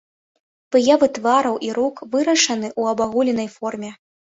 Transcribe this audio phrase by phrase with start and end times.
[0.75, 3.97] Выявы твараў і рук вырашаны ў абагульненай форме.